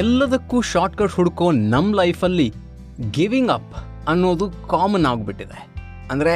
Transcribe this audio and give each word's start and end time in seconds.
ಎಲ್ಲದಕ್ಕೂ 0.00 0.56
ಶಾರ್ಟ್ಕಟ್ 0.70 1.14
ಹುಡ್ಕೋ 1.16 1.46
ನಮ್ಮ 1.72 1.96
ಲೈಫಲ್ಲಿ 2.00 2.46
ಗಿವಿಂಗ್ 3.10 3.52
ಅಪ್ 3.56 3.74
ಅನ್ನೋದು 4.08 4.46
ಕಾಮನ್ 4.68 5.06
ಆಗಿಬಿಟ್ಟಿದೆ. 5.10 5.58
ಅಂದರೆ 6.10 6.34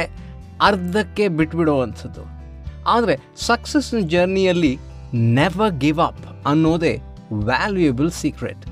ಅರ್ಧಕ್ಕೆ 0.61 1.25
ಬಿಟ್ಬಿಡೋ 1.37 1.75
ಅನ್ಸೋದು 1.81 2.23
ಆದರೆ 2.87 3.15
ಸಕ್ಸಸ್ 3.47 3.91
ಜರ್ನಿಯಲ್ಲಿ 4.13 4.73
ನೆವರ್ 5.39 5.73
ಗಿವ್ 5.83 6.01
ಅಪ್ 6.07 6.25
ಅನ್ನೋದೇ 6.47 6.93
ವ್ಯಾಲ್ಯೂಯಬಲ್ 7.49 8.11
ಸೀಕ್ರೆಟ್ 8.11 8.63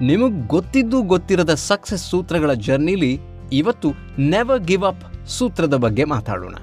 ನಿಮಗೆ 0.00 0.46
ಗೊತ್ತಿದ್ದು 0.46 0.98
ಗೊತ್ತಿರದ 1.12 1.52
ಸಕ್ಸಸ್ 1.70 2.08
ಸೂತ್ರಗಳ 2.10 2.52
ಜರ್ನಿಲಿ 2.66 3.12
ಇವತ್ತು 3.52 3.88
ನೆವರ್ 4.34 4.62
ಗಿವ್ 4.70 4.84
ಅಪ್ 4.84 5.04
ಸೂತ್ರದ 5.36 5.76
ಬಗ್ಗೆ 5.84 6.04
ಮಾತಾಡೋಣ. 6.14 6.56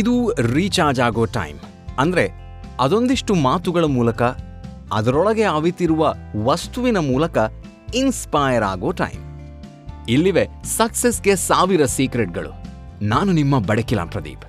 ಇದು 0.00 0.14
ರೀಚಾರ್ಜ್ 0.54 1.00
ಆಗೋ 1.00 1.24
ಟೈಮ್ 1.38 1.58
ಅಂದರೆ 1.98 2.24
ಅದೊಂದಿಷ್ಟು 2.80 3.34
ಮಾತುಗಳ 3.34 3.84
ಮೂಲಕ, 3.84 4.22
ಅದರೊಳಗೆ 4.92 5.42
ಅವಿತಿರುವ 5.42 6.02
ವಸ್ತುವಿನ 6.44 6.98
ಮೂಲಕ 6.98 7.38
ಇನ್ಸ್ಪೈರ್ 7.94 8.64
ಆಗೋ 8.64 8.90
ಟೈಮ್ 8.92 9.24
ಇಲ್ಲಿವೆ 10.08 10.44
ಸಕ್ಸಸ್ಗೆ 10.76 11.36
ಸಾವಿರ 11.36 11.84
ಸೀಕ್ರೆಟ್ಗಳು 11.86 12.52
ನಾನು 13.02 13.32
ನಿಮ್ಮ 13.32 13.58
ಬಡಕಿಲಾ 13.60 14.04
ಪ್ರದೀಪ್. 14.04 14.44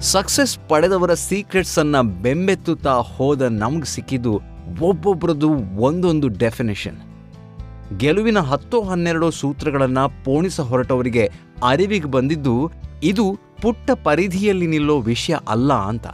ಸಕ್ಸಸ್ 0.00 0.58
ಪಡೆದವರ 0.68 1.14
ಸೀಕ್ರೆಟ್ಸ್ 1.14 1.78
ಅನ್ನ 1.78 2.00
ಬೆಂಬೆತ್ತುತ್ತಾ 2.00 2.90
ಹೋದ 2.90 3.42
ನಮ್ಗೆ 3.42 3.84
ಸಿಕ್ಕಿದ್ದು 3.84 4.40
ಒಬ್ಬೊಬ್ಬರದು 4.80 5.48
ಒಂದೊಂದು 5.78 6.28
ಡೆಫಿನೇಷನ್ 6.28 6.98
ಗೆಲುವಿನ 7.98 8.38
ಹತ್ತೋ 8.38 8.82
ಹನ್ನೆರಡೋ 8.82 9.30
ಸೂತ್ರಗಳನ್ನ 9.30 9.98
ಪೋಣಿಸ 10.24 10.60
ಹೊರಟವರಿಗೆ 10.60 11.30
ಅರಿವಿಗೆ 11.64 12.06
ಬಂದಿದ್ದು 12.06 12.72
ಇದು 13.02 13.38
ಪುಟ್ಟ 13.62 13.90
ಪರಿಧಿಯಲ್ಲಿ 14.04 14.66
ನಿಲ್ಲೋ 14.66 15.00
ವಿಷಯ 15.00 15.36
ಅಲ್ಲ 15.48 15.72
ಅಂತ. 15.72 16.06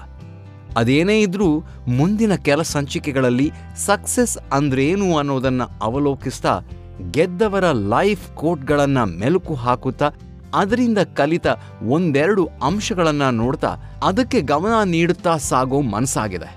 ಅದೇನೇ 0.76 1.20
ಇದ್ರೂ 1.20 1.60
ಮುಂದಿನ 1.86 2.34
ಕೆಲ 2.34 2.62
ಸಂಚಿಕೆಗಳಲ್ಲಿ 2.62 3.52
ಸಕ್ಸಸ್ 3.76 4.38
ಅಂದ್ರೇನು 4.52 5.18
ಅನ್ನೋದನ್ನ 5.18 5.62
ಅವಲೋಕಿಸ್ತಾ 5.82 6.60
ಗೆದ್ದವರ 7.10 7.64
ಲೈಫ್ 7.72 8.34
ಕೋಟ್ಗಳನ್ನ 8.34 8.98
ಮೆಲುಕು 8.98 9.54
ಹಾಕುತ್ತಾ 9.54 10.12
ಅದರಿಂದ 10.54 11.00
ಕಲಿತ 11.18 11.46
ಒಂದೆರಡು 11.96 12.44
ಅಂಶಗಳನ್ನು 12.62 13.28
ನೋಡ್ತಾ 13.40 13.70
ಅದಕ್ಕೆ 14.02 14.40
ಗಮನ 14.52 14.74
ನೀಡುತ್ತಾ 14.84 15.34
ಸಾಗೋ 15.50 15.80
ಮನಸ್ಸಾಗಿದೆ. 15.94 16.50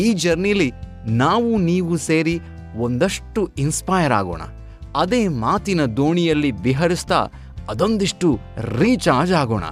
ಈ 0.00 0.06
ಜರ್ನಿಲಿ 0.24 0.70
ನಾವು 1.22 1.50
ನೀವು 1.58 1.96
ಸೇರಿ 2.08 2.36
ಒಂದಷ್ಟು 2.78 3.40
ಇನ್ಸ್ಪೈರ್ 3.58 4.12
ಆಗೋಣ. 4.12 4.42
ಅದೇ 4.96 5.22
ಮಾತಿನ 5.44 5.82
ದೋಣಿಯಲ್ಲಿ 5.96 6.50
ವಿಹರಿಸ್ತಾ 6.66 7.20
ಅದೊಂದಿಷ್ಟು 7.70 8.28
ರೀಚಾರ್ಜ್ 8.78 9.32
ಆಗೋಣ. 9.32 9.64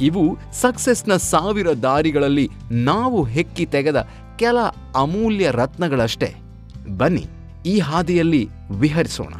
ಇವು 0.00 0.24
ಸಕ್ಸಸ್ನ 0.60 1.12
ಸಾವಿರ 1.32 1.68
ದಾರಿಗಳಲ್ಲಿ 1.82 2.46
ನಾವು 2.88 3.18
ಹೆಕ್ಕಿ 3.34 3.66
ತೆಗೆದ 3.66 4.00
ಕೆಲ 4.38 4.58
ಅಮೂಲ್ಯ 4.96 5.46
ರತ್ನಗಳಷ್ಟೇ. 5.50 6.30
ಬನ್ನಿ, 6.98 7.24
ಈ 7.66 7.74
ಹಾದಿಯಲ್ಲಿ 7.78 8.42
ವಿಹರಿಸೋಣ. 8.80 9.34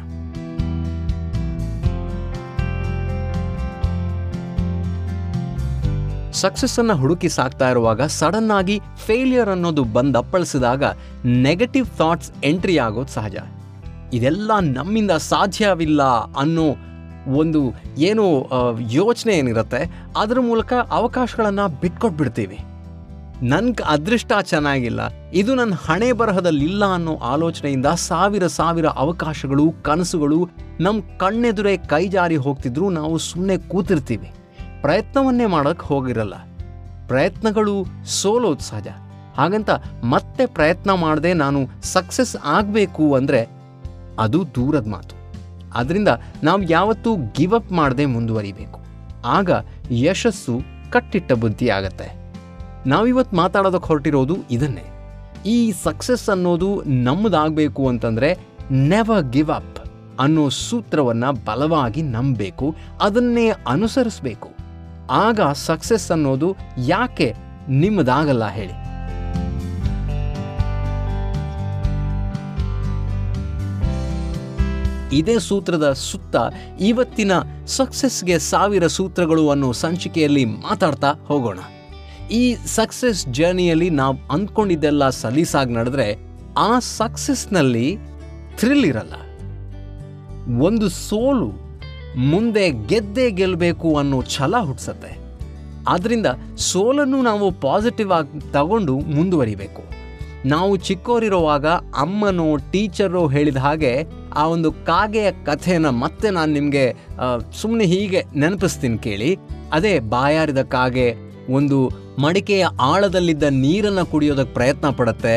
ಸಕ್ಸಸ್ 6.41 6.77
ಅನ್ನ 6.81 6.93
ಹುಡುಕಿ 7.01 7.29
ಸಾಕ್ತಾ 7.37 7.67
ಇರುವಾಗ 7.73 8.01
ಸಡನ್ 8.17 8.51
ಆಗಿ 8.57 8.75
ಫೇಲಿಯರ್ 9.05 9.51
ಅನ್ನೋದು 9.53 9.83
ಬಂದಪ್ಪಳಿಸಿದಾಗ 9.95 10.83
ನೆಗೆಟಿವ್ 11.47 11.87
ಥಾಟ್ಸ್ 11.99 12.31
ಎಂಟ್ರಿ 12.49 12.75
ಆಗೋದು 12.85 13.13
ಸಹಜ. 13.17 13.35
ಇದೆಲ್ಲ 14.17 14.51
ನಮ್ಮಿಂದ 14.77 15.13
ಸಾಧ್ಯವಿಲ್ಲ 15.31 16.01
ಅನ್ನೋ 16.43 16.67
ಒಂದು 17.41 17.61
ಏನು 18.09 18.25
ಯೋಚನೆ 18.97 19.33
ಏನಿರುತ್ತೆ, 19.39 19.81
ಅದರ 20.21 20.39
ಮೂಲಕ 20.49 20.71
ಅವಕಾಶಗಳನ್ನು 20.99 21.65
ಬಿಟ್ಕೊಟ್ಬಿಡ್ತೀವಿ. 21.81 22.59
ನನ್ಗೆ 23.51 23.83
ಅದೃಷ್ಟ 23.93 24.31
ಚೆನ್ನಾಗಿಲ್ಲ, 24.51 25.01
ಇದು 25.41 25.51
ನನ್ನ 25.59 25.75
ಹಣೆ 25.85 26.09
ಬರಹದಲ್ಲಿಲ್ಲ 26.21 26.83
ಅನ್ನೋ 26.95 27.13
ಆಲೋಚನೆಯಿಂದ 27.33 27.89
ಸಾವಿರ 28.07 28.47
ಸಾವಿರ 28.59 28.87
ಅವಕಾಶಗಳು, 29.03 29.65
ಕನಸುಗಳು 29.87 30.39
ನಮ್ಮ 30.85 30.99
ಕಣ್ಣೆದುರೇ 31.21 31.73
ಕೈ 31.93 32.03
ಜಾರಿ 32.15 32.39
ಹೋಗ್ತಿದ್ರು 32.45 32.87
ನಾವು 32.99 33.15
ಸುಮ್ಮನೆ 33.29 33.57
ಕೂತಿರ್ತೀವಿ. 33.73 34.29
ಪ್ರಯತ್ನವನ್ನೇ 34.81 35.45
ಮಾಡೋಕ್ಕೆ 35.45 35.85
ಹೋಗಿರಲ್ಲ. 35.85 36.35
ಪ್ರಯತ್ನಗಳು 37.07 37.75
ಸೋಲೋದು 38.05 38.63
ಸಹಜ 38.63 38.87
ಹಾಗಂತ 39.37 39.69
ಮತ್ತೆ 40.03 40.45
ಪ್ರಯತ್ನ 40.45 40.91
ಮಾಡದೆ 40.93 41.31
ನಾನು 41.33 41.59
ಸಕ್ಸಸ್ 41.83 42.35
ಆಗಬೇಕು 42.45 43.05
ಅಂದರೆ 43.13 43.41
ಅದು 44.19 44.39
ದೂರದ 44.55 44.87
ಮಾತು. 44.87 45.15
ಅದರಿಂದ 45.75 46.11
ನಾವು 46.43 46.61
ಯಾವತ್ತೂ 46.61 47.15
ಗಿವ್ 47.15 47.53
ಅಪ್ 47.53 47.71
ಮಾಡದೆ 47.71 48.05
ಮುಂದುವರಿಬೇಕು. 48.05 48.79
ಆಗ 49.25 49.49
ಯಶಸ್ಸು 49.91 50.55
ಕಟ್ಟಿಟ್ಟ 50.91 51.31
ಬುದ್ಧಿ 51.33 51.69
ಆಗತ್ತೆ. 51.69 52.07
ನಾವಿವತ್ತು 52.85 53.35
ಮಾತಾಡೋದಕ್ಕೆ 53.35 53.87
ಹೊರಟಿರೋದು 53.87 54.37
ಇದನ್ನೇ. 54.51 54.85
ಈ 55.45 55.57
ಸಕ್ಸಸ್ 55.83 56.29
ಅನ್ನೋದು 56.29 56.69
ನಮ್ಮದಾಗಬೇಕು 57.03 57.83
ಅಂತಂದರೆ 57.87 58.29
ನೆವರ್ 58.71 59.25
ಗಿವ್ 59.31 59.51
ಅಪ್ 59.51 59.75
ಅನ್ನೋ 60.19 60.49
ಸೂತ್ರವನ್ನು 60.49 61.29
ಬಲವಾಗಿ 61.45 62.01
ನಂಬಬೇಕು, 62.01 62.75
ಅದನ್ನೇ 63.01 63.45
ಅನುಸರಿಸಬೇಕು. 63.67 64.49
ಆಗ 65.09 65.41
ಸಕ್ಸಸ್ 65.41 66.11
ಅನ್ನೋದು 66.11 66.55
ಯಾಕೆ 66.85 67.35
ನಿಮ್ಮದಾಗಲ್ಲ 67.69 68.47
ಹೇಳಿ. 68.47 68.89
ಇದೇ 75.15 75.39
ಸೂತ್ರದ 75.39 75.93
ಸುತ್ತ 75.93 76.35
ಇವತ್ತಿನ 76.79 77.31
ಸಕ್ಸಸ್ಗೆ 77.67 78.39
ಸಾವಿರ 78.39 78.87
ಸೂತ್ರಗಳು 78.87 79.49
ಅನ್ನೋ 79.49 79.71
ಸಂಚಿಕೆಯಲ್ಲಿ 79.71 80.45
ಮಾತಾಡ್ತಾ 80.45 81.11
ಹೋಗೋಣ. 81.11 81.59
ಈ 82.31 82.55
ಸಕ್ಸಸ್ 82.55 83.27
ಜರ್ನಿಯಲ್ಲಿ 83.27 83.89
ನಾವು 83.89 84.17
ಅಂದ್ಕೊಂಡಿದ್ದೆಲ್ಲ 84.31 85.09
ಸಲೀಸಾಗಿ 85.09 85.73
ನಡೆದ್ರೆ 85.73 86.15
ಆ 86.57 86.79
ಸಕ್ಸಸ್ನಲ್ಲಿ 86.79 87.97
ಥ್ರಿಲ್ 88.57 88.85
ಇರಲ್ಲ. 88.85 89.13
ಒಂದು 90.61 90.89
ಸೋಲು 90.89 91.68
ಮುಂದೆ 92.17 92.71
ಗೆದ್ದೇ 92.87 93.31
ಗೆಲ್ಲಬೇಕು 93.31 93.95
ಅನ್ನೋ 93.95 94.21
ಛಲ 94.21 94.55
ಹುಟ್ಟಿಸತ್ತೆ 94.57 95.19
ಆದ್ದರಿಂದ 95.87 96.25
ಸೋಲನ್ನು 96.57 97.21
ನಾವು 97.21 97.51
ಪಾಸಿಟಿವ್ 97.51 98.11
ಆಗಿ 98.11 98.51
ತಗೊಂಡು 98.51 98.95
ಮುಂದುವರಿಬೇಕು. 98.99 99.83
ನಾವು 100.45 100.75
ಚಿಕ್ಕವರಿರುವಾಗ 100.77 101.65
ಅಮ್ಮನೋ, 102.01 102.55
ಟೀಚರೋ 102.55 103.27
ಹೇಳಿದ 103.27 103.57
ಹಾಗೆ 103.57 104.03
ಆ 104.33 104.47
ಒಂದು 104.47 104.71
ಕಾಗೆಯ 104.71 105.31
ಕಥೆನ 105.31 105.89
ಮತ್ತೆ 105.89 106.29
ನಾನು 106.29 106.53
ನಿಮಗೆ 106.53 106.95
ಸುಮ್ಮನೆ 107.61 107.85
ಹೀಗೆ 107.85 108.23
ನೆನಪಿಸ್ತೀನಿ 108.35 108.97
ಕೇಳಿ. 108.97 109.37
ಅದೇ 109.73 109.99
ಬಾಯಾರಿದ 109.99 110.61
ಕಾಗೆ 110.61 111.15
ಒಂದು 111.49 111.91
ಮಡಿಕೆಯ 112.19 112.65
ಆಳದಲ್ಲಿದ್ದ 112.81 113.43
ನೀರನ್ನು 113.43 114.05
ಕುಡಿಯೋದಕ್ಕೆ 114.05 114.53
ಪ್ರಯತ್ನ 114.53 114.89
ಪಡುತ್ತೆ. 114.89 115.35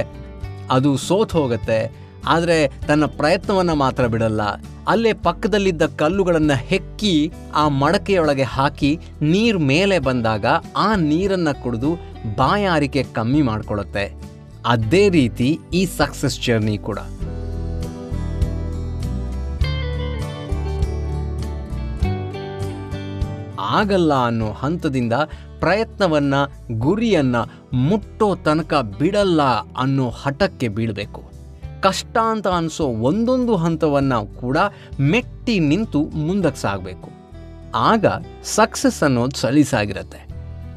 ಅದು 0.71 0.97
ಸೋತ್ 0.97 1.33
ಹೋಗುತ್ತೆ 1.33 2.02
ಆದರೆ 2.27 2.69
ತನ್ನ 2.69 3.05
ಪ್ರಯತ್ನವನ್ನು 3.05 3.75
ಮಾತ್ರ 3.75 4.07
ಬಿಡಲ್ಲ. 4.07 4.41
ಅಲ್ಲೇ 4.89 5.13
ಪಕ್ಕದಲ್ಲಿದ್ದ 5.13 5.83
ಕಲ್ಲುಗಳನ್ನು 5.83 6.59
ಹೆಕ್ಕಿ 6.59 7.33
ಆ 7.55 7.69
ಮಡಕೆಯೊಳಗೆ 7.69 8.43
ಹಾಕಿ 8.43 8.99
ನೀರು 9.23 9.59
ಮೇಲೆ 9.59 9.99
ಬಂದಾಗ 9.99 10.47
ಆ 10.77 10.95
ನೀರನ್ನು 10.95 11.63
ಕುಡಿದು 11.63 11.95
ಬಾಯಾರಿಕೆ 12.37 13.03
ಕಮ್ಮಿ 13.03 13.43
ಮಾಡಿಕೊಳ್ಳುತ್ತೆ. 13.43 14.15
ಅದೇ 14.67 15.09
ರೀತಿ 15.09 15.59
ಈ 15.75 15.87
ಸಕ್ಸಸ್ 15.87 16.47
ಜರ್ನಿ 16.47 16.79
ಕೂಡ. 16.79 16.99
ಆಗಲ್ಲ 23.61 24.27
ಅನ್ನೋ 24.27 24.53
ಹಂತದಿಂದ 24.53 25.13
ಪ್ರಯತ್ನವನ್ನ, 25.61 26.35
ಗುರಿಯನ್ನ 26.79 27.37
ಮುಟ್ಟೋ 27.73 28.35
ತನಕ 28.35 28.75
ಬಿಡಲ್ಲ 28.99 29.43
ಅನ್ನೋ 29.79 30.11
ಹಠಕ್ಕೆ 30.11 30.69
ಬೀಳಬೇಕು. 30.69 31.32
ಕಷ್ಟ 31.83 32.19
ಅಂತ 32.19 32.49
ಅನಿಸೋ 32.49 32.85
ಒಂದೊಂದು 32.85 33.57
ಹಂತವನ್ನು 33.57 34.41
ಕೂಡ 34.41 34.57
ಮೆಟ್ಟಿ 35.01 35.59
ನಿಂತು 35.59 36.03
ಮುಂದಕ್ಕೆ 36.03 36.61
ಸಾಗಬೇಕು. 36.61 37.11
ಆಗ 37.75 38.07
ಸಕ್ಸಸ್ 38.43 39.03
ಅನ್ನೋದು 39.03 39.37
ಸಲೀಸಾಗಿರುತ್ತೆ. 39.37 40.21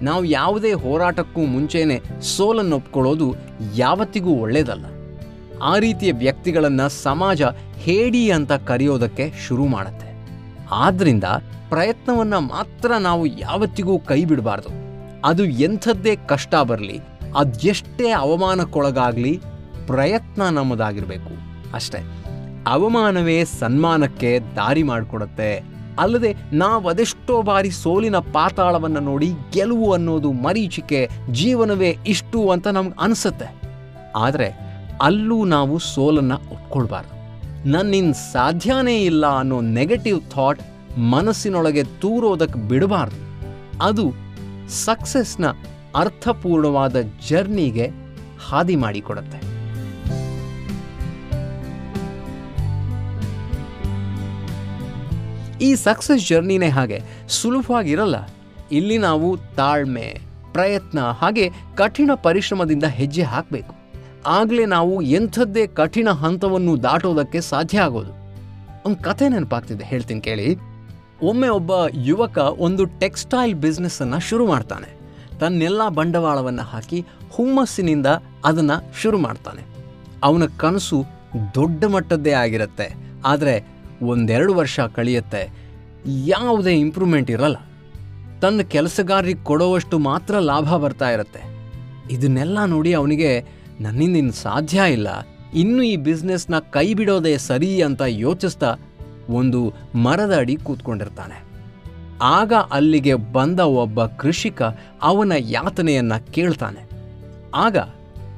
ನಾವು 0.02 0.26
ಯಾವುದೇ 0.26 0.74
ಹೋರಾಟಕ್ಕೂ 0.74 1.42
ಮುಂಚೆನೆ 1.42 2.22
ಸೋಲನ್ನು 2.22 2.76
ಒಪ್ಕೊಳ್ಳೋದು 2.76 3.36
ಯಾವತ್ತಿಗೂ 3.76 4.30
ಒಳ್ಳೆಯದಲ್ಲ 4.30 4.86
ಆ 5.64 5.78
ರೀತಿಯ 5.78 6.12
ವ್ಯಕ್ತಿಗಳನ್ನು 6.12 6.90
ಸಮಾಜ 6.90 7.42
ಹೇಡಿ 7.78 8.32
ಅಂತ 8.32 8.52
ಕರೆಯೋದಕ್ಕೆ 8.52 9.34
ಶುರು 9.48 9.66
ಮಾಡುತ್ತೆ. 9.68 10.10
ಆದ್ದರಿಂದ 10.72 11.24
ಪ್ರಯತ್ನವನ್ನು 11.70 12.40
ಮಾತ್ರ 12.40 12.92
ನಾವು 12.92 13.26
ಯಾವತ್ತಿಗೂ 13.26 14.00
ಕೈ 14.00 14.26
ಬಿಡಬಾರ್ದು. 14.26 14.70
ಅದು 15.26 15.46
ಎಂಥದ್ದೇ 15.46 16.16
ಕಷ್ಟ 16.16 16.56
ಬರಲಿ 16.56 17.00
ಅದೆಷ್ಟೇ 17.38 18.10
ಅವಮಾನಕ್ಕೊಳಗಾಗಲಿ 18.10 19.42
ಪ್ರಯತ್ನ 19.88 20.44
ನಮ್ಮದಾಗಿರಬೇಕು. 20.44 21.32
ಅಷ್ಟೇ. 21.74 22.00
ಅವಮಾನವೇ 22.68 23.46
ಸನ್ಮಾನಕ್ಕೆ 23.46 24.40
ದಾರಿ 24.40 24.84
ಮಾಡಿಕೊಡುತ್ತೆ. 24.84 25.64
ಅಲ್ಲದೆ 26.00 26.36
ನಾವು 26.54 26.90
ಅದೆಷ್ಟೋ 26.90 27.42
ಬಾರಿ 27.42 27.72
ಸೋಲಿನ 27.72 28.18
ಪಾತಾಳವನ್ನು 28.18 29.00
ನೋಡಿ 29.00 29.32
ಗೆಲುವು 29.54 29.94
ಅನ್ನೋದು 29.94 30.32
ಮರೀಚಿಕೆ 30.32 31.10
ಜೀವನವೇ 31.32 31.98
ಇಷ್ಟು 32.08 32.52
ಅಂತ 32.52 32.68
ನಮ್ಗೆ 32.68 32.94
ಅನಿಸುತ್ತೆ. 33.00 33.62
ಆದರೆ 34.16 34.60
ಅಲ್ಲೂ 35.02 35.46
ನಾವು 35.46 35.80
ಸೋಲನ್ನು 35.80 36.36
ಒಪ್ಕೊಳ್ಬಾರ್ದು. 36.36 37.16
ನನ್ನಿಂದ 37.70 38.14
ಸಾಧ್ಯನೇ 38.14 39.04
ಇಲ್ಲ 39.04 39.40
ಅನ್ನೋ 39.40 39.62
ನೆಗೆಟಿವ್ 39.62 40.22
ಥಾಟ್ 40.32 40.62
ಮನಸ್ಸಿನೊಳಗೆ 41.00 41.84
ತೂರೋದಕ್ಕೆ 41.84 42.60
ಬಿಡಬಾರ್ದು. 42.60 43.48
ಅದು 43.86 44.14
ಸಕ್ಸಸ್ನ 44.70 45.46
ಅರ್ಥಪೂರ್ಣವಾದ 45.96 46.96
ಜರ್ನಿಗೆ 47.30 47.92
ಹಾದಿ 48.50 48.76
ಮಾಡಿಕೊಡುತ್ತೆ. 48.76 49.55
ಈ 55.62 55.76
ಸಕ್ಸಸ್ 55.76 56.28
ಜರ್ನಿನೇ 56.28 56.70
ಹಾಗೆ 56.70 57.02
ಸುಲಭವಾಗಿರಲ್ಲ. 57.30 58.16
ಇಲ್ಲಿ 58.72 58.98
ನಾವು 58.98 59.38
ತಾಳ್ಮೆ, 59.38 60.22
ಪ್ರಯತ್ನ 60.52 61.00
ಹಾಗೆ 61.00 61.50
ಕಠಿಣ 61.76 62.12
ಪರಿಶ್ರಮದಿಂದ 62.24 62.84
ಹೆಜ್ಜೆ 62.84 63.24
ಹಾಕಬೇಕು. 63.24 63.76
ಆಗಲೇ 64.28 64.66
ನಾವು 64.66 65.02
ಎಂಥದ್ದೇ 65.02 65.68
ಕಠಿಣ 65.68 66.10
ಹಂತವನ್ನು 66.10 66.84
ದಾಟೋದಕ್ಕೆ 66.84 67.42
ಸಾಧ್ಯ 67.42 67.80
ಆಗೋದು. 67.80 68.12
ಒಂದು 68.86 69.04
ಕಥೆ 69.04 69.30
ನೆನಪಾಗ್ತಿದೆ, 69.30 69.84
ಹೇಳ್ತೀನಿ 69.84 70.22
ಕೇಳಿ. 70.22 70.58
ಒಮ್ಮೆ 71.22 71.48
ಒಬ್ಬ 71.48 71.72
ಯುವಕ 71.94 72.38
ಒಂದು 72.38 72.86
ಟೆಕ್ಸ್ಟೈಲ್ 72.86 73.56
ಬಿಸ್ನೆಸ್ಸನ್ನು 73.56 74.20
ಶುರು 74.20 74.48
ಮಾಡ್ತಾನೆ. 74.48 74.96
ತನ್ನೆಲ್ಲ 75.40 75.90
ಬಂಡವಾಳವನ್ನು 75.90 76.62
ಹಾಕಿ 76.62 77.06
ಹುಮ್ಮಸ್ಸಿನಿಂದ 77.32 78.06
ಅದನ್ನು 78.46 79.02
ಶುರು 79.02 79.18
ಮಾಡ್ತಾನೆ. 79.18 79.62
ಅವನ 80.24 80.44
ಕನಸು 80.58 81.04
ದೊಡ್ಡ 81.54 81.86
ಮಟ್ಟದ್ದೇ 81.86 82.32
ಆಗಿರುತ್ತೆ. 82.32 82.96
ಆದರೆ 83.26 83.75
ಒಂದೆರಡು 84.02 84.54
ವರ್ಷ 84.54 84.80
ಕಳೆಯುತ್ತೆ. 84.80 85.50
ಯಾವುದೇ 86.06 86.80
ಇಂಪ್ರೂವ್ಮೆಂಟ್ 86.80 87.32
ಇರಲ್ಲ. 87.32 87.58
ತನ್ನ 88.42 88.62
ಕೆಲಸಗಾರರಿಗೆ 88.62 89.44
ಕೊಡೋವಷ್ಟು 89.44 90.00
ಮಾತ್ರ 90.00 90.40
ಲಾಭ 90.40 90.76
ಬರ್ತಾ 90.76 91.10
ಇರುತ್ತೆ. 91.10 91.56
ಇದನ್ನೆಲ್ಲ 92.12 92.66
ನೋಡಿ 92.66 92.94
ಅವನಿಗೆ 92.94 93.46
ನನ್ನಿಂದ 93.82 94.16
ಇನ್ನು 94.16 94.32
ಸಾಧ್ಯ 94.32 94.82
ಇಲ್ಲ. 94.92 95.08
ಇನ್ನು 95.54 95.84
ಈ 95.84 95.96
ಬಿಸ್ನೆಸ್ನ 95.96 96.60
ಕೈ 96.60 96.94
ಬಿಡೋದೇ 96.94 97.38
ಸರಿ 97.38 97.82
ಅಂತ 97.82 98.02
ಯೋಚಿಸ್ತಾ 98.08 98.76
ಒಂದು 99.30 99.74
ಮರದ 99.96 100.38
ಅಡಿ 100.38 100.56
ಕೂತ್ಕೊಂಡಿರ್ತಾನೆ. 100.56 101.44
ಆಗ 102.22 102.54
ಅಲ್ಲಿಗೆ 102.72 103.16
ಬಂದ 103.16 103.60
ಒಬ್ಬ 103.60 104.06
ಕೃಷಿಕ 104.06 104.62
ಅವನ 105.02 105.32
ಯಾತನೆಯನ್ನ 105.40 106.18
ಕೇಳ್ತಾನೆ. 106.18 106.90
ಆಗ 107.56 107.78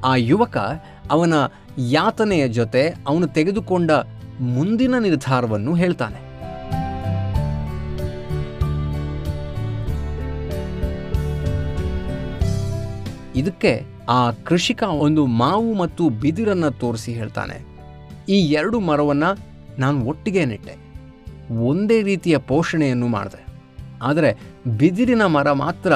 ಆ 0.05 0.15
ಯುವಕ 0.15 0.57
ಅವನ 1.11 1.33
ಯಾತನೆಯ 1.77 2.47
ಜೊತೆ 2.47 2.89
ಅವನು 3.07 3.27
ತೆಗೆದುಕೊಂಡ 3.27 3.91
ಮುಂದಿನ 4.39 4.97
ನಿರ್ಧಾರವನ್ನು 4.97 5.75
ಹೇಳ್ತಾನೆ. 5.75 6.27
ಇದಕ್ಕೆ 13.35 13.85
ಆ 14.09 14.31
ಕೃಷಿಕ 14.31 14.83
ಒಂದು 14.83 15.25
ಮಾವು 15.25 15.73
ಮತ್ತು 15.73 16.09
ಬಿದಿರನ್ನ 16.09 16.69
ತೋರಿಸಿ 16.69 17.13
ಹೇಳ್ತಾನೆ. 17.13 17.65
ಈ 18.29 18.51
ಎರಡು 18.51 18.79
ಮರವನ್ನ 18.79 19.23
ನಾನು 19.79 20.05
ಒಟ್ಟಿಗೆ 20.05 20.45
ನೆಟ್ಟೆ. 20.45 20.75
ಒಂದೇ 21.53 22.01
ರೀತಿಯ 22.01 22.37
ಪೋಷಣೆಯನ್ನು 22.37 23.07
ಮಾಡಿದೆ. 23.07 23.45
ಆದರೆ 24.01 24.39
ಬಿದಿರಿನ 24.77 25.25
ಮರ 25.25 25.51
ಮಾತ್ರ 25.51 25.93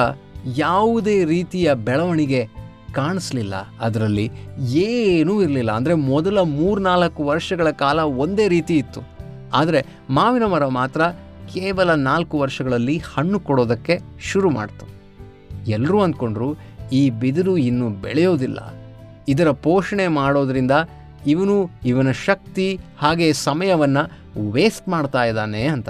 ಯಾವುದೇ 0.56 1.24
ರೀತಿಯ 1.24 1.74
ಬೆಳವಣಿಗೆ 1.74 2.48
ಕಾಣಿಸ್ಲಿಲ್ಲ. 2.94 3.54
ಅದರಲ್ಲಿ 3.80 4.30
ಏನೂ 4.60 5.42
ಇರಲಿಲ್ಲ. 5.42 5.72
ಅಂದರೆ 5.72 5.94
ಮೊದಲ 5.94 6.40
ಮೂರ್ನಾಲ್ಕು 6.40 7.24
ವರ್ಷಗಳ 7.24 7.70
ಕಾಲ 7.70 8.00
ಒಂದೇ 8.00 8.48
ರೀತಿ 8.48 8.76
ಇತ್ತು. 8.76 9.00
ಆದರೆ 9.54 9.86
ಮಾವಿನ 10.10 10.44
ಮರ 10.44 10.66
ಮಾತ್ರ 10.66 11.02
ಕೇವಲ 11.52 11.94
ನಾಲ್ಕು 11.94 12.38
ವರ್ಷಗಳಲ್ಲಿ 12.38 13.02
ಹಣ್ಣು 13.14 13.40
ಕೊಡೋದಕ್ಕೆ 13.40 14.00
ಶುರು 14.20 14.50
ಮಾಡ್ತು. 14.50 14.86
ಎಲ್ಲರೂ 15.70 16.00
ಅಂದ್ಕೊಂಡ್ರು 16.00 16.56
ಈ 16.92 17.10
ಬಿದಿರು 17.10 17.56
ಇನ್ನೂ 17.56 17.88
ಬೆಳೆಯೋದಿಲ್ಲ. 17.88 18.74
ಇದರ 19.28 19.50
ಪೋಷಣೆ 19.50 20.08
ಮಾಡೋದ್ರಿಂದ 20.08 20.70
ಇವನು 21.26 21.70
ಇವನ 21.86 22.10
ಶಕ್ತಿ 22.10 22.80
ಹಾಗೆ 22.98 23.32
ಸಮಯವನ್ನು 23.32 24.02
ವೇಸ್ಟ್ 24.50 24.88
ಮಾಡ್ತಾ 24.88 25.24
ಇದ್ದಾನೆ 25.24 25.64
ಅಂತ. 25.64 25.88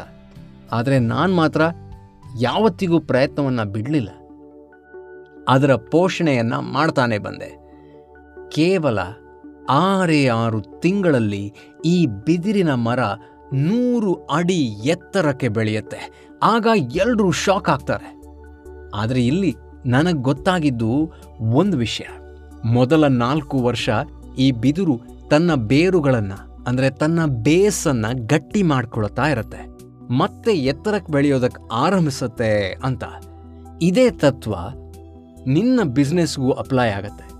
ಆದರೆ 0.72 0.98
ನಾನು 0.98 1.34
ಮಾತ್ರ 1.34 1.62
ಯಾವತ್ತಿಗೂ 2.40 3.00
ಪ್ರಯತ್ನವನ್ನು 3.00 3.72
ಬಿಡಲಿಲ್ಲ. 3.72 4.08
ಅದರ 5.48 5.74
ಪೋಷಣೆಯನ್ನು 5.74 6.60
ಮಾಡ್ತಾನೆ 6.72 7.18
ಬಂದೆ. 7.18 7.50
ಕೇವಲ 8.48 8.98
ಆರೇ 9.70 10.26
ಆರು 10.26 10.60
ತಿಂಗಳಲ್ಲಿ 10.80 11.44
ಈ 11.84 12.06
ಬಿದಿರಿನ 12.06 12.74
ಮರ 12.74 13.00
ನೂರು 13.52 14.14
ಅಡಿ 14.14 14.60
ಎತ್ತರಕ್ಕೆ 14.84 15.48
ಬೆಳೆಯುತ್ತೆ. 15.48 16.00
ಆಗ 16.42 16.66
ಎಲ್ಲರೂ 16.96 17.30
ಶಾಕ್ 17.30 17.68
ಆಗ್ತಾರೆ. 17.68 18.08
ಆದರೆ 18.94 19.26
ಇಲ್ಲಿ 19.26 19.54
ನನಗೆ 19.86 20.22
ಗೊತ್ತಾಗಿದ್ದು 20.22 20.90
ಒಂದು 21.40 21.76
ವಿಷಯ. 21.76 22.04
ಮೊದಲ 22.64 23.06
ನಾಲ್ಕು 23.06 23.58
ವರ್ಷ 23.58 23.88
ಈ 24.38 24.52
ಬಿದಿರು 24.52 25.00
ತನ್ನ 25.30 25.54
ಬೇರುಗಳನ್ನು, 25.54 26.64
ಅಂದರೆ 26.66 26.90
ತನ್ನ 26.90 27.20
ಬೇಸನ್ನು 27.26 28.26
ಗಟ್ಟಿ 28.26 28.62
ಮಾಡ್ಕೊಳ್ತಾ 28.62 29.26
ಇರುತ್ತೆ. 29.28 29.62
ಮತ್ತೆ 30.16 30.52
ಎತ್ತರಕ್ಕೆ 30.52 31.12
ಬೆಳೆಯೋದಕ್ಕೆ 31.12 31.62
ಆರಂಭಿಸುತ್ತೆ 31.72 32.52
ಅಂತ. 32.84 33.04
ಇದೇ 33.82 34.10
ತತ್ವ 34.10 34.54
ನಿನ್ನ 35.46 35.80
ಬಿಸ್ನೆಸ್ಗೂ 35.82 36.50
ಅಪ್ಲೈ 36.50 36.88
ಆಗತ್ತೆ. 36.88 37.32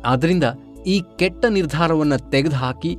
ಆದ್ದರಿಂದ 0.00 0.44
ಈ 0.86 1.02
ಕೆಟ್ಟ 1.16 1.44
ನಿರ್ಧಾರವನ್ನು 1.48 2.30
ತೆಗೆದುಹಾಕಿ 2.30 2.96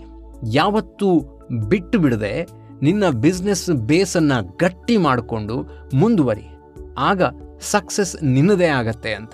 ಯಾವತ್ತೂ 0.51 1.19
ಬಿಟ್ಟು 1.67 1.99
ಬಿಡದೆ 1.99 2.47
ನಿನ್ನ 2.81 3.09
ಬಿಸ್ನೆಸ್ 3.09 3.69
ಬೇಸನ್ನು 3.69 4.57
ಗಟ್ಟಿ 4.57 4.97
ಮಾಡಿಕೊಂಡು 4.97 5.65
ಮುಂದುವರಿ. 5.95 6.47
ಆಗ 6.97 7.21
ಸಕ್ಸಸ್ 7.61 8.23
ನಿನ್ನದೇ 8.23 8.65
ಆಗತ್ತೆ 8.65 9.13
ಅಂತ. 9.13 9.31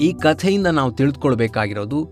ಈ 0.00 0.12
ಕಥೆಯಿಂದ 0.12 0.66
ನಾವು 0.66 0.92
ತಿಳಿದುಕೊಳ್ಬೇಕಾಗಿರೋದು 0.92 2.10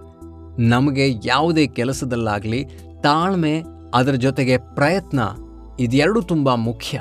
ನಮಗೆ 0.59 1.11
ಯಾವುದೇ 1.25 1.67
ಕೆಲಸದಲ್ಲಾಗಲಿ 1.67 2.65
ತಾಳ್ಮೆ 3.03 3.63
ಅದರ 3.95 4.13
ಜೊತೆಗೆ 4.13 4.59
ಪ್ರಯತ್ನ 4.59 5.21
ಇದೆರಡು 5.81 6.23
ತುಂಬ 6.23 6.55
ಮುಖ್ಯ. 6.55 7.01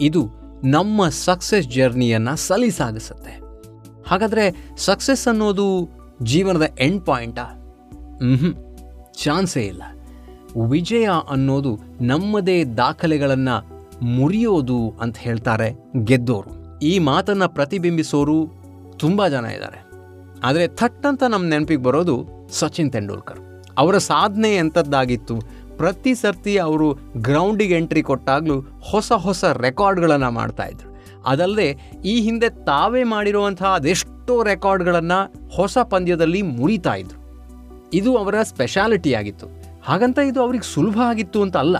ಇದು 0.00 0.28
ನಮ್ಮ 0.64 1.08
ಸಕ್ಸಸ್ 1.08 1.68
ಜರ್ನಿಯನ್ನು 1.68 2.36
ಸಲೀಸಾಗಿಸುತ್ತೆ. 2.36 3.42
ಹಾಗಾದರೆ 4.06 4.74
ಸಕ್ಸಸ್ 4.76 5.28
ಅನ್ನೋದು 5.28 5.88
ಜೀವನದ 6.22 6.62
ಎಂಡ್ 6.80 7.06
ಪಾಯಿಂಟಾ 7.06 7.42
ಹ್ಞೂ 7.42 8.78
ಚಾನ್ಸೇ 9.12 9.62
ಇಲ್ಲ. 9.62 9.82
ವಿಜಯ 10.68 11.08
ಅನ್ನೋದು 11.30 11.78
ನಮ್ಮದೇ 12.00 12.64
ದಾಖಲೆಗಳನ್ನು 12.64 13.86
ಮುರಿಯೋದು 14.04 14.94
ಅಂತ 15.00 15.16
ಹೇಳ್ತಾರೆ 15.18 15.74
ಗೆದ್ದೋರು. 16.04 16.78
ಈ 16.78 16.98
ಮಾತನ್ನು 16.98 17.48
ಪ್ರತಿಬಿಂಬಿಸೋರು 17.48 18.48
ತುಂಬ 18.96 19.28
ಜನ 19.28 19.44
ಇದ್ದಾರೆ. 19.44 19.84
ಆದರೆ 20.44 20.68
ಥಟ್ 20.68 21.06
ಅಂತ 21.06 21.22
ನಮ್ಮ 21.22 21.48
ನೆನಪಿಗೆ 21.48 21.82
ಬರೋದು 21.82 22.26
ಸಚಿನ್ 22.50 22.92
ತೆಂಡೂಲ್ಕರ್. 22.92 23.40
ಅವರ 23.78 23.98
ಸಾಧನೆ 23.98 24.54
ಎಂಥದ್ದಾಗಿತ್ತು 24.54 25.40
ಪ್ರತಿ 25.76 26.14
ಸರ್ತಿ 26.14 26.56
ಅವರು 26.56 26.98
ಗ್ರೌಂಡಿಗೆ 27.16 27.76
ಎಂಟ್ರಿ 27.76 28.02
ಕೊಟ್ಟಾಗಲೂ 28.02 28.60
ಹೊಸ 28.90 29.12
ಹೊಸ 29.12 29.44
ರೆಕಾರ್ಡ್ಗಳನ್ನು 29.44 30.30
ಮಾಡ್ತಾಯಿದ್ರು 30.30 30.92
ಅದಲ್ಲದೆ 31.26 31.68
ಈ 32.04 32.20
ಹಿಂದೆ 32.20 32.48
ತಾವೇ 32.48 33.04
ಮಾಡಿರುವಂತಹ 33.04 33.66
ಅದೆಷ್ಟೋ 33.66 34.42
ರೆಕಾರ್ಡ್ಗಳನ್ನು 34.42 35.50
ಹೊಸ 35.56 35.78
ಪಂದ್ಯದಲ್ಲಿ 35.78 36.42
ಮುರಿತಾ 36.42 36.94
ಇದ್ರು. 36.94 37.18
ಇದು 37.94 38.16
ಅವರ 38.16 38.34
ಸ್ಪೆಷಾಲಿಟಿ 38.42 39.14
ಆಗಿತ್ತು. 39.14 39.46
ಹಾಗಂತ 39.84 40.18
ಇದು 40.18 40.42
ಅವ್ರಿಗೆ 40.42 40.74
ಸುಲಭ 40.74 40.98
ಆಗಿತ್ತು 41.04 41.42
ಅಂತ 41.42 41.56
ಅಲ್ಲ. 41.56 41.76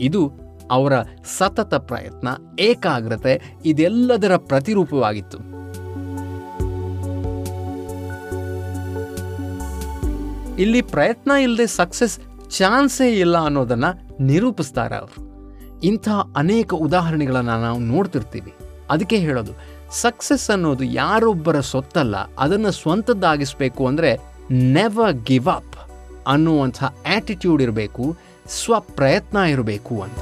ಇದು 0.00 0.32
ಅವರ 0.70 0.92
ಸತತ 1.38 1.74
ಪ್ರಯತ್ನ, 1.74 2.28
ಏಕಾಗ್ರತೆ 2.60 3.54
ಇದೆಲ್ಲದರ 3.64 4.36
ಪ್ರತಿರೂಪವಾಗಿತ್ತು. 4.36 5.38
ಇಲ್ಲಿ 10.62 10.82
ಪ್ರಯತ್ನ 10.82 11.30
ಇಲ್ಲದೆ 11.30 11.66
ಸಕ್ಸಸ್ 11.66 12.18
ಚಾನ್ಸೇ 12.58 13.08
ಇಲ್ಲ 13.24 13.36
ಅನ್ನೋದನ್ನ 13.48 13.86
ನಿರೂಪಿಸ್ತಾರೆ 14.28 14.96
ಅವರು. 14.96 15.20
ಇಂಥ 15.90 16.08
ಅನೇಕ 16.42 16.70
ಉದಾಹರಣೆಗಳನ್ನು 16.86 17.56
ನಾವು 17.64 17.80
ನೋಡ್ತಿರ್ತೀವಿ. 17.92 18.52
ಅದಕ್ಕೆ 18.92 19.16
ಹೇಳೋದು 19.26 19.52
ಸಕ್ಸಸ್ 20.02 20.46
ಅನ್ನೋದು 20.54 20.84
ಯಾರೊಬ್ಬರ 21.00 21.56
ಸೊತ್ತಲ್ಲ, 21.72 22.16
ಅದನ್ನು 22.44 22.70
ಸ್ವಂತದ್ದಾಗಿಸ್ಬೇಕು 22.80 23.82
ಅಂದರೆ 23.90 24.10
ನೆವರ್ 24.76 25.14
ಗಿವ್ 25.28 25.48
ಅಪ್ 25.56 25.76
ಅನ್ನುವಂಥ 26.34 26.78
ಆ್ಯಟಿಟ್ಯೂಡ್ 27.14 27.62
ಇರಬೇಕು, 27.66 28.04
ಸ್ವಪ್ರಯತ್ನ 28.60 29.38
ಇರಬೇಕು 29.54 29.94
ಅಂತ. 30.06 30.20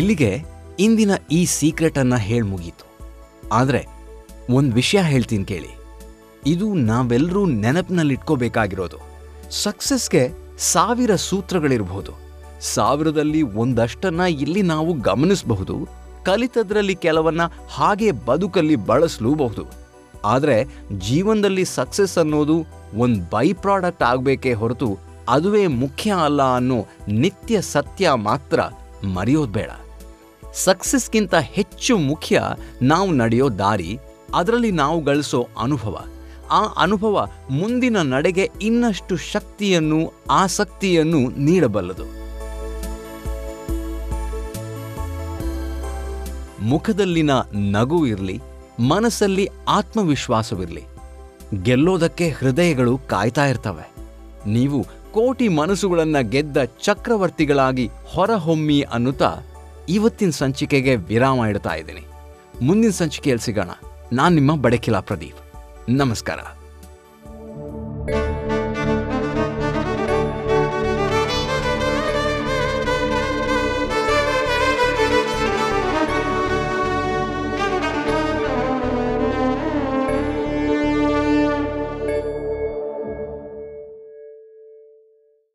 ಇಲ್ಲಿಗೆ 0.00 0.32
ಇಂದಿನ 0.78 1.12
ಈ 1.38 1.40
ಸೀಕ್ರೆಟನ್ನು 1.56 2.18
ಹೇಳಿ 2.28 2.46
ಮುಗೀತು. 2.52 2.86
ಆದರೆ 3.52 3.82
ಒಂದು 4.58 4.72
ವಿಷಯ 4.80 5.00
ಹೇಳ್ತೀನಿ 5.12 5.44
ಕೇಳಿ. 5.44 5.72
ಇದು 6.46 6.74
ನಾವೆಲ್ಲರೂ 6.74 7.46
ನೆನಪಿನಲ್ಲಿಟ್ಕೋಬೇಕಾಗಿರೋದು. 7.46 8.98
ಸಕ್ಸಸ್ಗೆ 9.50 10.30
ಸಾವಿರ 10.58 11.14
ಸೂತ್ರಗಳಿರಬಹುದು 11.14 12.12
ಸಾವಿರದಲ್ಲಿ 12.60 13.42
ಒಂದಷ್ಟನ್ನ 13.42 14.20
ಇಲ್ಲಿ 14.20 14.62
ನಾವು 14.62 14.92
ಗಮನಿಸಬಹುದು, 14.92 15.88
ಕಲಿತದ್ರಲ್ಲಿ 16.24 16.94
ಕೆಲವನ್ನ 16.94 17.40
ಹಾಗೆ 17.70 18.12
ಬದುಕಲ್ಲಿ 18.12 18.76
ಬಳಸಲೂಬಹುದು. 18.76 19.64
ಆದರೆ 20.24 20.64
ಜೀವನದಲ್ಲಿ 20.98 21.64
ಸಕ್ಸಸ್ 21.64 22.18
ಅನ್ನೋದು 22.18 22.66
ಒಂದು 22.94 23.30
ಬೈ 23.30 23.52
ಪ್ರಾಡಕ್ಟ್ 23.52 24.02
ಆಗಬೇಕೇ 24.02 24.52
ಹೊರತು 24.52 24.98
ಅದುವೇ 25.28 25.66
ಮುಖ್ಯ 25.66 26.12
ಅಲ್ಲ 26.12 26.42
ಅನ್ನೋ 26.56 26.86
ನಿತ್ಯ 27.08 27.60
ಸತ್ಯ 27.60 28.12
ಮಾತ್ರ 28.12 28.60
ಮರೆಯೋದು 29.14 29.52
ಬೇಡ. 29.52 29.70
ಸಕ್ಸಸ್ಗಿಂತ 30.54 31.34
ಹೆಚ್ಚು 31.34 31.98
ಮುಖ್ಯ 31.98 32.42
ನಾವು 32.82 33.10
ನಡೆಯೋ 33.12 33.48
ದಾರಿ, 33.48 33.98
ಅದರಲ್ಲಿ 34.34 34.70
ನಾವು 34.70 35.00
ಗಳಿಸೋ 35.00 35.48
ಅನುಭವ. 35.58 36.04
ಆ 36.52 36.62
ಅನುಭವ 36.64 37.28
ಮುಂದಿನ 37.50 37.96
ನಡೆಗೆ 38.02 38.50
ಇನ್ನಷ್ಟು 38.62 39.16
ಶಕ್ತಿಯನ್ನು, 39.16 40.12
ಆಸಕ್ತಿಯನ್ನು 40.30 41.30
ನೀಡಬಲ್ಲದು. 41.30 42.22
ಮುಖದಲ್ಲಿನ 46.62 47.30
ನಗು 47.52 48.06
ಇರಲಿ, 48.06 48.40
ಮನಸ್ಸಲ್ಲಿ 48.80 49.48
ಆತ್ಮವಿಶ್ವಾಸವಿರಲಿ. 49.68 50.84
ಗೆಲ್ಲೋದಕ್ಕೆ 51.62 52.30
ಹೃದಯಗಳು 52.30 52.98
ಕಾಯ್ತಾ 52.98 53.46
ಇರ್ತವೆ. 53.46 53.90
ನೀವು 54.46 54.86
ಕೋಟಿ 55.12 55.48
ಮನಸ್ಸುಗಳನ್ನ 55.48 56.18
ಗೆದ್ದ 56.20 56.56
ಚಕ್ರವರ್ತಿಗಳಾಗಿ 56.64 57.90
ಹೊರಹೊಮ್ಮಿ 58.10 58.80
ಅನ್ನುತ್ತಾ 58.80 59.36
ಇವತ್ತಿನ 59.88 60.30
ಸಂಚಿಕೆಗೆ 60.30 60.96
ವಿರಾಮ 60.96 61.44
ಇಡ್ತಾ 61.44 61.74
ಇದ್ದೀನಿ. 61.74 62.06
ಮುಂದಿನ 62.62 62.90
ಸಂಚಿಕೆಯಲ್ಲಿ 62.90 63.44
ಸಿಗೋಣ. 63.44 63.70
ನಾನು 64.12 64.34
ನಿಮ್ಮ 64.34 64.56
ಬಡಕಿಲಾ 64.56 65.00
ಪ್ರದೀಪ್. 65.00 65.51
ನಮಸ್ಕಾರ 65.89 66.39